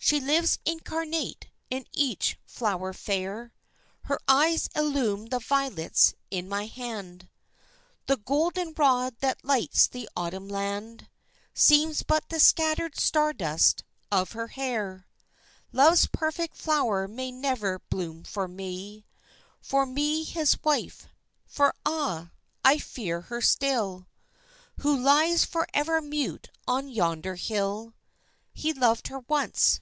She 0.00 0.20
lives 0.20 0.60
incarnate 0.64 1.48
in 1.70 1.84
each 1.92 2.38
flower 2.46 2.92
fair, 2.92 3.52
Her 4.04 4.20
eyes 4.28 4.70
illume 4.76 5.26
the 5.26 5.40
violets 5.40 6.14
in 6.30 6.48
my 6.48 6.66
hand, 6.66 7.28
The 8.06 8.16
golden 8.16 8.72
rod 8.76 9.16
that 9.18 9.44
lights 9.44 9.88
the 9.88 10.08
Autumn 10.16 10.46
land 10.48 11.08
Seems 11.52 12.04
but 12.04 12.28
the 12.28 12.38
scattered 12.38 12.98
star 12.98 13.32
dust 13.32 13.82
of 14.10 14.32
her 14.32 14.46
hair. 14.46 15.08
Love's 15.72 16.06
perfect 16.06 16.56
flower 16.56 17.08
may 17.08 17.32
never 17.32 17.80
bloom 17.90 18.22
for 18.22 18.46
me 18.46 19.04
For 19.60 19.84
me 19.84 20.22
his 20.22 20.62
wife. 20.62 21.08
For 21.44 21.74
ah! 21.84 22.30
I 22.64 22.78
fear 22.78 23.22
her 23.22 23.42
still 23.42 24.06
Who 24.78 24.96
lies 24.96 25.44
forever 25.44 26.00
mute 26.00 26.50
on 26.68 26.88
yonder 26.88 27.34
hill. 27.34 27.94
He 28.52 28.72
loved 28.72 29.08
her 29.08 29.18
once. 29.28 29.80